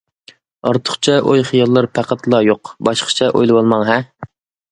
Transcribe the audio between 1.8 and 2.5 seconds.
پەقەتلا